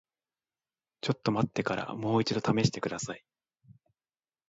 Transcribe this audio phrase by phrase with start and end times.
[1.01, 3.23] ちょっと待ってからもう一度試してください。